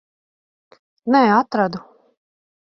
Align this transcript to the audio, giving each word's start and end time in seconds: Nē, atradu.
Nē, 1.17 1.23
atradu. 1.37 1.85